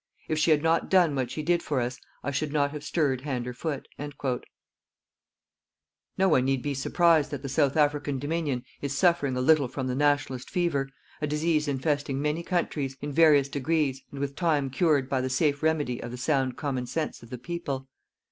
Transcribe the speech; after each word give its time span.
If 0.27 0.39
she 0.39 0.49
had 0.49 0.63
not 0.63 0.89
done 0.89 1.13
what 1.13 1.29
she 1.29 1.43
did 1.43 1.61
for 1.61 1.79
us 1.79 1.99
I 2.23 2.31
should 2.31 2.51
not 2.51 2.71
have 2.71 2.83
stirred 2.83 3.21
hand 3.21 3.45
or 3.45 3.53
foot._"" 3.53 3.85
No 6.17 6.27
one 6.27 6.43
need 6.45 6.63
be 6.63 6.73
surprised 6.73 7.29
that 7.29 7.43
the 7.43 7.47
South 7.47 7.77
African 7.77 8.17
Dominion 8.17 8.63
is 8.81 8.97
suffering 8.97 9.37
a 9.37 9.41
little 9.41 9.67
from 9.67 9.85
the 9.85 9.93
"Nationalist" 9.93 10.49
fever, 10.49 10.89
a 11.21 11.27
disease 11.27 11.67
infesting 11.67 12.19
many 12.19 12.41
countries, 12.41 12.97
in 12.99 13.11
various 13.11 13.47
degrees, 13.47 14.01
and 14.09 14.19
with 14.19 14.35
time 14.35 14.71
cured 14.71 15.07
by 15.07 15.21
the 15.21 15.29
safe 15.29 15.61
remedy 15.61 16.01
of 16.01 16.09
the 16.09 16.17
sound 16.17 16.57
common 16.57 16.87
sense 16.87 17.21
of 17.21 17.29
the 17.29 17.37
people. 17.37 17.87